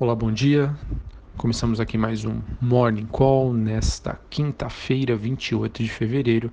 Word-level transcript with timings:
Olá, 0.00 0.14
bom 0.14 0.32
dia. 0.32 0.74
Começamos 1.36 1.78
aqui 1.78 1.98
mais 1.98 2.24
um 2.24 2.40
Morning 2.58 3.04
Call 3.04 3.52
nesta 3.52 4.18
quinta-feira, 4.30 5.14
28 5.14 5.82
de 5.82 5.90
fevereiro. 5.90 6.50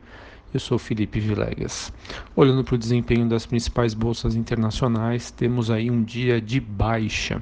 Eu 0.54 0.60
sou 0.60 0.78
Felipe 0.78 1.18
Vilegas. 1.22 1.94
Olhando 2.36 2.62
para 2.62 2.76
o 2.76 2.78
desempenho 2.78 3.26
das 3.26 3.46
principais 3.46 3.94
bolsas 3.94 4.36
internacionais, 4.36 5.32
temos 5.32 5.72
aí 5.72 5.90
um 5.90 6.04
dia 6.04 6.42
de 6.42 6.60
baixa, 6.60 7.42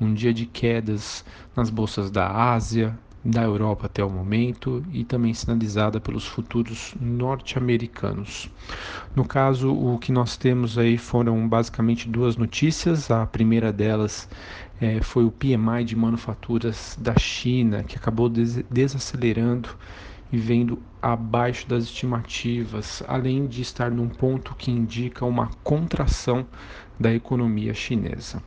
um 0.00 0.12
dia 0.12 0.34
de 0.34 0.46
quedas 0.46 1.24
nas 1.54 1.70
bolsas 1.70 2.10
da 2.10 2.28
Ásia, 2.28 2.98
da 3.26 3.42
Europa 3.42 3.86
até 3.86 4.04
o 4.04 4.08
momento 4.10 4.84
e 4.92 5.02
também 5.04 5.34
sinalizada 5.34 6.00
pelos 6.00 6.26
futuros 6.26 6.94
norte-americanos. 7.00 8.48
No 9.14 9.24
caso, 9.24 9.72
o 9.72 9.98
que 9.98 10.12
nós 10.12 10.36
temos 10.36 10.78
aí 10.78 10.96
foram 10.96 11.48
basicamente 11.48 12.08
duas 12.08 12.36
notícias. 12.36 13.10
A 13.10 13.26
primeira 13.26 13.72
delas 13.72 14.28
é, 14.80 15.02
foi 15.02 15.24
o 15.24 15.30
PMI 15.30 15.84
de 15.84 15.96
manufaturas 15.96 16.96
da 17.00 17.16
China, 17.18 17.82
que 17.82 17.96
acabou 17.96 18.28
des 18.28 18.62
desacelerando 18.70 19.70
e 20.32 20.36
vendo 20.38 20.78
abaixo 21.02 21.68
das 21.68 21.84
estimativas, 21.84 23.02
além 23.08 23.46
de 23.46 23.62
estar 23.62 23.90
num 23.90 24.08
ponto 24.08 24.54
que 24.54 24.70
indica 24.70 25.24
uma 25.24 25.50
contração 25.62 26.46
da 26.98 27.12
economia 27.12 27.74
chinesa. 27.74 28.42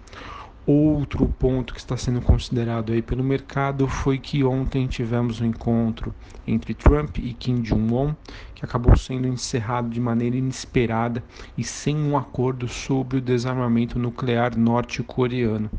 Outro 0.66 1.28
ponto 1.28 1.74
que 1.74 1.80
está 1.80 1.98
sendo 1.98 2.22
considerado 2.22 2.92
aí 2.92 3.02
pelo 3.02 3.24
mercado 3.24 3.88
foi 3.88 4.20
que 4.20 4.44
ontem 4.44 4.88
tivemos 4.88 5.42
um 5.42 5.46
encontro 5.46 6.14
entre 6.46 6.76
Trump 6.76 7.18
e 7.18 7.34
Kim 7.34 7.62
Jong-un, 7.62 8.16
que 8.54 8.64
acabou 8.64 8.96
sendo 8.96 9.28
encerrado 9.28 9.90
de 9.90 10.00
maneira 10.00 10.38
inesperada 10.38 11.24
e 11.58 11.64
sem 11.64 11.98
um 11.98 12.16
acordo 12.16 12.68
sobre 12.68 13.18
o 13.18 13.22
desarmamento 13.22 13.98
nuclear 13.98 14.56
norte-coreano, 14.56 15.72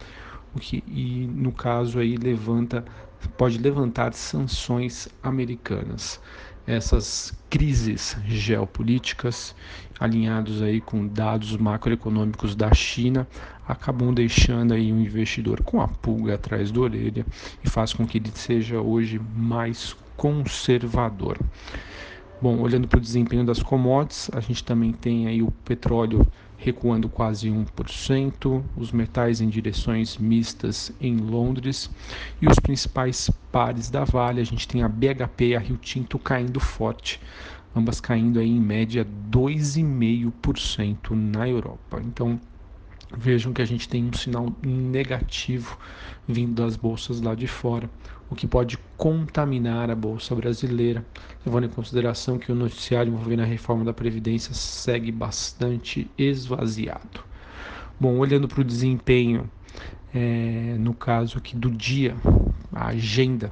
o 0.52 0.58
que 0.58 0.82
e 0.88 1.28
no 1.28 1.52
caso 1.52 2.00
aí 2.00 2.16
levanta 2.16 2.84
pode 3.36 3.58
levantar 3.58 4.12
sanções 4.14 5.08
americanas 5.22 6.20
essas 6.66 7.32
crises 7.48 8.16
geopolíticas 8.26 9.54
alinhados 9.98 10.62
aí 10.62 10.80
com 10.80 11.06
dados 11.06 11.56
macroeconômicos 11.56 12.54
da 12.54 12.72
China 12.72 13.26
acabam 13.66 14.12
deixando 14.12 14.72
aí 14.72 14.92
um 14.92 15.00
investidor 15.00 15.62
com 15.62 15.80
a 15.80 15.88
pulga 15.88 16.34
atrás 16.34 16.70
da 16.70 16.80
orelha 16.80 17.26
e 17.64 17.68
faz 17.68 17.92
com 17.92 18.06
que 18.06 18.18
ele 18.18 18.30
seja 18.34 18.80
hoje 18.80 19.18
mais 19.18 19.96
conservador. 20.16 21.38
Bom, 22.42 22.58
olhando 22.58 22.88
para 22.88 22.96
o 22.96 23.00
desempenho 23.02 23.44
das 23.44 23.62
commodities, 23.62 24.30
a 24.32 24.40
gente 24.40 24.64
também 24.64 24.92
tem 24.92 25.26
aí 25.26 25.42
o 25.42 25.50
petróleo 25.50 26.26
recuando 26.56 27.06
quase 27.06 27.50
1%, 27.50 28.64
os 28.76 28.92
metais 28.92 29.42
em 29.42 29.48
direções 29.48 30.16
mistas 30.16 30.90
em 30.98 31.18
Londres 31.18 31.90
e 32.40 32.46
os 32.46 32.58
principais 32.58 33.30
pares 33.52 33.90
da 33.90 34.04
Vale, 34.04 34.40
a 34.40 34.44
gente 34.44 34.66
tem 34.66 34.82
a 34.82 34.88
BHP 34.88 35.48
e 35.48 35.56
a 35.56 35.58
Rio 35.58 35.76
Tinto 35.76 36.18
caindo 36.18 36.58
forte, 36.60 37.20
ambas 37.76 38.00
caindo 38.00 38.40
aí 38.40 38.48
em 38.48 38.60
média 38.60 39.06
2,5% 39.30 41.10
na 41.10 41.46
Europa. 41.46 42.00
Então, 42.02 42.40
vejam 43.16 43.52
que 43.52 43.62
a 43.62 43.64
gente 43.64 43.88
tem 43.88 44.04
um 44.04 44.12
sinal 44.12 44.52
negativo 44.62 45.76
vindo 46.26 46.62
das 46.62 46.76
bolsas 46.76 47.20
lá 47.20 47.34
de 47.34 47.46
fora, 47.46 47.90
o 48.30 48.34
que 48.34 48.46
pode 48.46 48.78
contaminar 48.96 49.90
a 49.90 49.94
bolsa 49.94 50.34
brasileira, 50.34 51.04
levando 51.44 51.64
em 51.64 51.68
consideração 51.68 52.38
que 52.38 52.52
o 52.52 52.54
noticiário 52.54 53.12
envolvendo 53.12 53.40
a 53.40 53.46
reforma 53.46 53.84
da 53.84 53.92
Previdência 53.92 54.54
segue 54.54 55.10
bastante 55.10 56.08
esvaziado. 56.16 57.24
Bom, 57.98 58.18
olhando 58.18 58.46
para 58.46 58.60
o 58.60 58.64
desempenho, 58.64 59.50
é, 60.14 60.76
no 60.78 60.94
caso 60.94 61.38
aqui 61.38 61.56
do 61.56 61.70
dia, 61.70 62.16
a 62.72 62.88
agenda, 62.88 63.50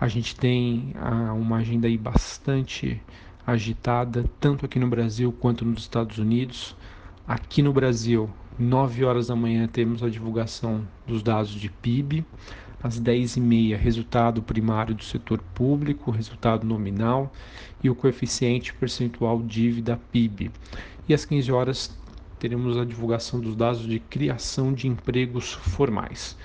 a 0.00 0.08
gente 0.08 0.34
tem 0.34 0.92
a, 0.96 1.32
uma 1.32 1.58
agenda 1.58 1.86
aí 1.86 1.96
bastante 1.96 3.00
agitada, 3.46 4.24
tanto 4.40 4.66
aqui 4.66 4.78
no 4.78 4.88
Brasil 4.88 5.32
quanto 5.32 5.64
nos 5.64 5.82
Estados 5.82 6.18
Unidos. 6.18 6.76
Aqui 7.26 7.62
no 7.62 7.72
Brasil, 7.72 8.28
9 8.58 9.04
horas 9.04 9.28
da 9.28 9.36
manhã 9.36 9.68
temos 9.68 10.02
a 10.02 10.08
divulgação 10.08 10.84
dos 11.06 11.22
dados 11.22 11.52
de 11.52 11.70
PIB. 11.70 12.24
Às 12.82 13.00
10h30, 13.00 13.76
resultado 13.76 14.42
primário 14.42 14.96
do 14.96 15.04
setor 15.04 15.40
público, 15.54 16.10
resultado 16.10 16.66
nominal 16.66 17.32
e 17.82 17.88
o 17.88 17.94
coeficiente 17.94 18.74
percentual 18.74 19.40
dívida 19.42 20.00
PIB. 20.10 20.50
E 21.08 21.14
às 21.14 21.24
15 21.24 21.52
horas 21.52 21.96
teremos 22.40 22.76
a 22.76 22.84
divulgação 22.84 23.38
dos 23.38 23.54
dados 23.54 23.86
de 23.86 24.00
criação 24.00 24.72
de 24.72 24.88
empregos 24.88 25.52
formais. 25.52 26.36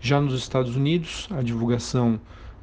Já 0.00 0.20
nos 0.20 0.34
Estados 0.34 0.76
Unidos, 0.76 1.28
a 1.32 1.42
divulgação 1.42 2.20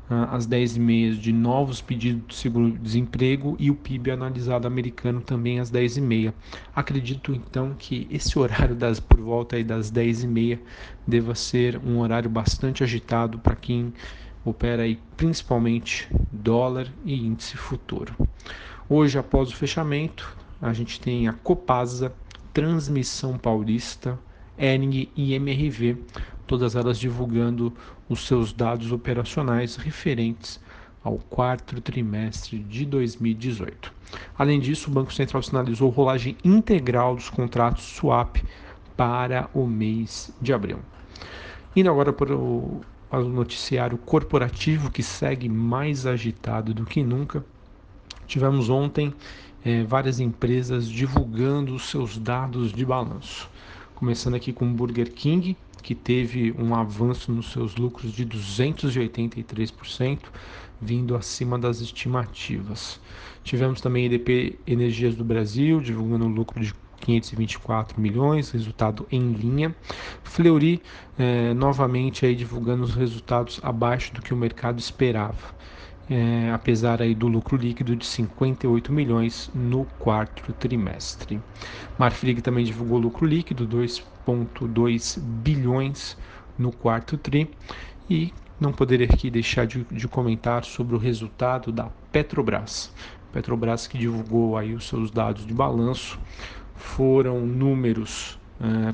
às 0.10 0.48
10h30 0.48 1.18
de 1.18 1.32
novos 1.32 1.82
pedidos 1.82 2.28
de 2.28 2.36
seguro-desemprego 2.36 3.56
e 3.60 3.72
o 3.72 3.76
PIB 3.76 4.12
analisado 4.12 4.68
americano 4.68 5.22
também 5.22 5.60
às 5.60 5.72
10h30. 5.72 6.34
Acredito 6.76 7.34
então 7.34 7.74
que 7.78 8.08
esse 8.12 8.38
horário 8.38 8.76
das 8.76 9.00
por 9.00 9.20
volta 9.20 9.56
aí 9.56 9.64
das 9.64 9.92
10h30 9.92 10.60
deva 11.08 11.36
ser 11.36 11.78
um 11.78 12.00
horário 12.00 12.30
bastante 12.30 12.84
agitado 12.84 13.40
para 13.40 13.56
quem 13.56 13.94
opera 14.46 14.84
aí 14.84 15.00
principalmente 15.16 16.10
dólar 16.32 16.92
e 17.06 17.16
índice 17.26 17.56
futuro. 17.56 18.14
Hoje, 18.90 19.18
após 19.18 19.50
o 19.50 19.56
fechamento, 19.56 20.38
a 20.62 20.74
gente 20.74 21.00
tem 21.00 21.28
a 21.28 21.34
Copasa, 21.34 22.14
Transmissão 22.54 23.38
Paulista, 23.38 24.20
Ering 24.58 25.10
e 25.16 25.34
MRV, 25.34 25.98
todas 26.46 26.76
elas 26.76 27.00
divulgando 27.00 27.74
os 28.08 28.28
seus 28.28 28.54
dados 28.54 28.92
operacionais 28.92 29.76
referentes 29.76 30.60
ao 31.04 31.18
quarto 31.18 31.82
trimestre 31.82 32.60
de 32.60 32.86
2018. 32.86 33.94
Além 34.38 34.60
disso, 34.60 34.90
o 34.90 34.94
Banco 34.94 35.14
Central 35.14 35.42
sinalizou 35.44 35.90
rolagem 35.90 36.38
integral 36.44 37.16
dos 37.16 37.30
contratos 37.30 37.84
swap 37.84 38.38
para 38.96 39.50
o 39.54 39.66
mês 39.66 40.32
de 40.42 40.54
abril. 40.54 40.80
Indo 41.76 41.90
agora 41.90 42.14
para 42.14 42.36
o, 42.36 42.82
para 43.10 43.20
o 43.20 43.30
noticiário 43.30 43.98
corporativo 43.98 44.92
que 44.92 45.04
segue 45.04 45.50
mais 45.50 46.06
agitado 46.06 46.74
do 46.74 46.86
que 46.86 47.04
nunca, 47.04 47.44
tivemos 48.28 48.70
ontem 48.70 49.14
eh, 49.66 49.84
várias 49.84 50.20
empresas 50.20 50.88
divulgando 50.88 51.74
os 51.74 51.90
seus 51.90 52.18
dados 52.18 52.72
de 52.72 52.86
balanço. 52.86 53.50
Começando 54.04 54.36
aqui 54.36 54.52
com 54.52 54.66
o 54.66 54.70
Burger 54.70 55.10
King, 55.14 55.56
que 55.82 55.96
teve 55.96 56.54
um 56.60 56.76
avanço 56.76 57.32
nos 57.32 57.54
seus 57.54 57.78
lucros 57.78 58.12
de 58.12 58.26
283%, 58.26 60.20
vindo 60.82 61.16
acima 61.16 61.58
das 61.58 61.80
estimativas. 61.80 63.00
Tivemos 63.46 63.80
também 63.80 64.08
EDP 64.08 64.60
Energias 64.68 65.16
do 65.16 65.24
Brasil, 65.24 65.80
divulgando 65.80 66.26
um 66.26 66.28
lucro 66.28 66.60
de 66.60 66.74
524 67.00 68.02
milhões, 68.02 68.52
resultado 68.52 69.08
em 69.10 69.32
linha. 69.32 69.74
Fleury 70.22 70.82
eh, 71.18 71.54
novamente 71.54 72.26
aí 72.26 72.36
divulgando 72.36 72.84
os 72.84 72.94
resultados 72.94 73.62
abaixo 73.64 74.14
do 74.14 74.22
que 74.22 74.34
o 74.34 74.38
mercado 74.38 74.80
esperava 74.80 75.56
é, 76.10 76.52
apesar 76.52 77.02
aí 77.02 77.16
do 77.16 77.28
lucro 77.28 77.56
líquido 77.56 77.96
de 77.96 78.06
58 78.06 78.92
milhões 78.92 79.50
no 79.54 79.86
quarto 80.00 80.52
trimestre. 80.54 81.40
Marfrig 81.98 82.42
também 82.42 82.66
divulgou 82.66 82.98
lucro 82.98 83.26
líquido 83.26 83.68
2,2 83.68 85.20
bilhões 85.20 86.18
no 86.58 86.72
quarto 86.72 87.18
tri 87.18 87.50
e 88.10 88.34
não 88.60 88.72
poderia 88.72 89.08
aqui 89.08 89.30
deixar 89.30 89.66
de, 89.66 89.86
de, 89.92 90.08
comentar 90.08 90.64
sobre 90.64 90.96
o 90.96 91.00
resultado 91.00 91.72
da 91.72 91.90
Petrobras. 92.12 92.94
Petrobras 93.32 93.88
que 93.88 93.98
divulgou 93.98 94.58
aí 94.58 94.74
os 94.74 94.88
seus 94.88 95.10
dados 95.10 95.46
de 95.46 95.54
balanço 95.54 96.20
foram 96.76 97.46
números 97.46 98.40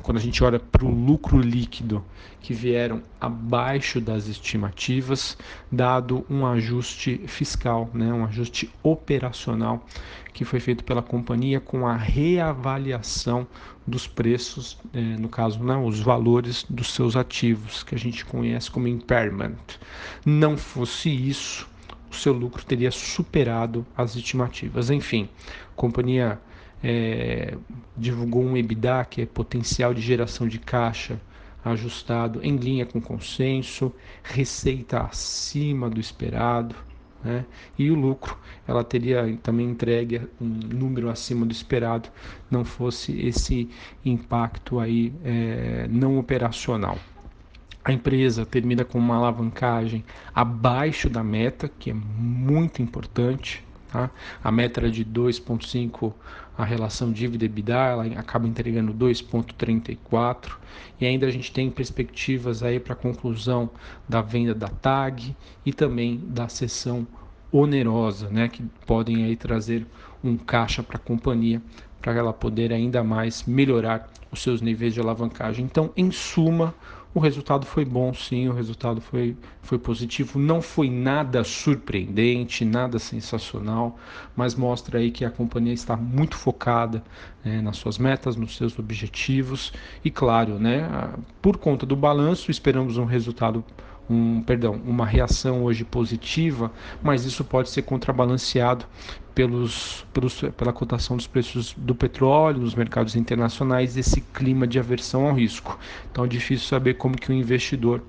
quando 0.02 0.16
a 0.16 0.20
gente 0.20 0.42
olha 0.42 0.58
para 0.58 0.84
o 0.84 0.90
lucro 0.90 1.38
líquido 1.38 2.04
que 2.40 2.52
vieram 2.52 3.02
abaixo 3.20 4.00
das 4.00 4.26
estimativas, 4.26 5.36
dado 5.70 6.24
um 6.28 6.46
ajuste 6.46 7.20
fiscal, 7.26 7.88
né, 7.94 8.12
um 8.12 8.24
ajuste 8.24 8.72
operacional 8.82 9.86
que 10.32 10.44
foi 10.44 10.58
feito 10.58 10.82
pela 10.84 11.02
companhia 11.02 11.60
com 11.60 11.86
a 11.86 11.94
reavaliação 11.96 13.46
dos 13.86 14.06
preços, 14.06 14.78
eh, 14.94 15.00
no 15.00 15.28
caso, 15.28 15.62
né, 15.62 15.76
os 15.76 16.00
valores 16.00 16.64
dos 16.68 16.92
seus 16.94 17.16
ativos, 17.16 17.82
que 17.82 17.94
a 17.94 17.98
gente 17.98 18.24
conhece 18.24 18.70
como 18.70 18.88
impairment. 18.88 19.56
Não 20.24 20.56
fosse 20.56 21.10
isso, 21.10 21.68
o 22.10 22.14
seu 22.14 22.32
lucro 22.32 22.64
teria 22.64 22.90
superado 22.90 23.84
as 23.96 24.16
estimativas. 24.16 24.90
Enfim, 24.90 25.28
a 25.72 25.76
companhia 25.76 26.40
é, 26.82 27.56
divulgou 27.96 28.42
um 28.42 28.56
EBITDA, 28.56 29.04
que 29.04 29.22
é 29.22 29.26
potencial 29.26 29.92
de 29.92 30.00
geração 30.00 30.48
de 30.48 30.58
caixa 30.58 31.20
ajustado 31.64 32.40
em 32.42 32.56
linha 32.56 32.86
com 32.86 33.00
consenso, 33.00 33.92
receita 34.22 35.00
acima 35.00 35.90
do 35.90 36.00
esperado, 36.00 36.74
né? 37.22 37.44
e 37.78 37.90
o 37.90 37.94
lucro 37.94 38.38
ela 38.66 38.82
teria 38.82 39.38
também 39.42 39.68
entregue 39.68 40.22
um 40.40 40.46
número 40.46 41.10
acima 41.10 41.44
do 41.44 41.52
esperado, 41.52 42.08
não 42.50 42.64
fosse 42.64 43.20
esse 43.20 43.68
impacto 44.04 44.80
aí 44.80 45.12
é, 45.22 45.86
não 45.90 46.18
operacional. 46.18 46.98
a 47.84 47.92
empresa 47.92 48.46
termina 48.46 48.84
com 48.84 48.98
uma 48.98 49.16
alavancagem 49.16 50.04
abaixo 50.34 51.10
da 51.10 51.22
meta, 51.22 51.68
que 51.68 51.90
é 51.90 51.94
muito 51.94 52.80
importante. 52.82 53.64
Tá? 53.90 54.10
A 54.42 54.52
meta 54.52 54.80
era 54.80 54.90
de 54.90 55.04
2,5 55.04 56.12
a 56.56 56.64
relação 56.64 57.10
dívida 57.10 57.46
EBITDA, 57.46 57.74
ela 57.74 58.06
acaba 58.18 58.46
entregando 58.46 58.92
2,34 58.92 60.52
e 61.00 61.06
ainda 61.06 61.26
a 61.26 61.30
gente 61.30 61.50
tem 61.50 61.70
perspectivas 61.70 62.62
aí 62.62 62.78
para 62.78 62.92
a 62.92 62.96
conclusão 62.96 63.70
da 64.08 64.20
venda 64.20 64.54
da 64.54 64.68
TAG 64.68 65.34
e 65.64 65.72
também 65.72 66.20
da 66.22 66.48
sessão 66.48 67.06
onerosa, 67.52 68.28
né, 68.28 68.48
que 68.48 68.62
podem 68.86 69.24
aí 69.24 69.36
trazer 69.36 69.86
um 70.22 70.36
caixa 70.36 70.82
para 70.82 70.96
a 70.96 71.00
companhia 71.00 71.60
para 72.00 72.14
ela 72.14 72.32
poder 72.32 72.72
ainda 72.72 73.04
mais 73.04 73.44
melhorar 73.44 74.10
os 74.32 74.42
seus 74.42 74.60
níveis 74.60 74.94
de 74.94 75.00
alavancagem. 75.00 75.64
Então, 75.64 75.90
em 75.96 76.10
suma, 76.10 76.74
o 77.12 77.18
resultado 77.18 77.66
foi 77.66 77.84
bom, 77.84 78.14
sim, 78.14 78.48
o 78.48 78.52
resultado 78.52 79.00
foi, 79.00 79.36
foi 79.62 79.78
positivo. 79.78 80.38
Não 80.38 80.62
foi 80.62 80.88
nada 80.88 81.42
surpreendente, 81.42 82.64
nada 82.64 82.98
sensacional, 82.98 83.98
mas 84.36 84.54
mostra 84.54 84.98
aí 84.98 85.10
que 85.10 85.24
a 85.24 85.30
companhia 85.30 85.74
está 85.74 85.96
muito 85.96 86.36
focada 86.36 87.02
né, 87.44 87.60
nas 87.60 87.76
suas 87.78 87.98
metas, 87.98 88.36
nos 88.36 88.56
seus 88.56 88.78
objetivos. 88.78 89.72
E 90.04 90.10
claro, 90.10 90.58
né, 90.58 90.88
por 91.42 91.56
conta 91.56 91.84
do 91.84 91.96
balanço, 91.96 92.50
esperamos 92.50 92.96
um 92.96 93.04
resultado 93.04 93.64
um, 94.10 94.42
perdão, 94.42 94.80
uma 94.84 95.06
reação 95.06 95.62
hoje 95.62 95.84
positiva, 95.84 96.72
mas 97.00 97.24
isso 97.24 97.44
pode 97.44 97.70
ser 97.70 97.82
contrabalanceado 97.82 98.84
pelos, 99.34 100.04
pelos, 100.12 100.40
pela 100.56 100.72
cotação 100.72 101.16
dos 101.16 101.28
preços 101.28 101.72
do 101.76 101.94
petróleo 101.94 102.58
nos 102.58 102.74
mercados 102.74 103.14
internacionais, 103.14 103.96
esse 103.96 104.20
clima 104.20 104.66
de 104.66 104.78
aversão 104.78 105.28
ao 105.28 105.34
risco. 105.34 105.78
Então 106.10 106.24
é 106.24 106.28
difícil 106.28 106.66
saber 106.66 106.94
como 106.94 107.16
que 107.16 107.30
o 107.30 107.34
investidor 107.34 108.02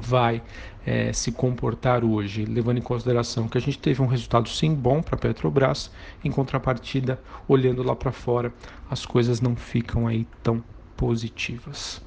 vai 0.00 0.42
é, 0.86 1.12
se 1.12 1.30
comportar 1.30 2.04
hoje, 2.04 2.44
levando 2.44 2.78
em 2.78 2.82
consideração 2.82 3.46
que 3.46 3.58
a 3.58 3.60
gente 3.60 3.78
teve 3.78 4.00
um 4.00 4.06
resultado 4.06 4.48
sim 4.48 4.74
bom 4.74 5.02
para 5.02 5.14
a 5.14 5.18
Petrobras, 5.18 5.90
em 6.24 6.30
contrapartida, 6.30 7.20
olhando 7.46 7.82
lá 7.82 7.94
para 7.94 8.10
fora, 8.10 8.52
as 8.90 9.04
coisas 9.04 9.40
não 9.40 9.54
ficam 9.54 10.06
aí 10.06 10.26
tão 10.42 10.64
positivas. 10.96 12.02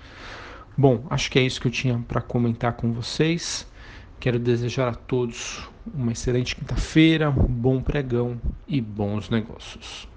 Bom, 0.77 1.06
acho 1.10 1.31
que 1.31 1.39
é 1.39 1.42
isso 1.42 1.62
que 1.62 1.68
eu 1.68 1.72
tinha 1.72 2.04
para 2.07 2.22
comentar 2.22 2.74
com 2.74 2.92
vocês. 2.92 3.66
Quero 4.19 4.38
desejar 4.38 4.89
a 4.89 4.95
todos 4.95 5.69
uma 5.94 6.12
excelente 6.12 6.56
quinta-feira, 6.56 7.30
um 7.30 7.48
bom 7.48 7.81
pregão 7.81 8.39
e 8.68 8.81
bons 8.81 9.30
negócios. 9.30 10.07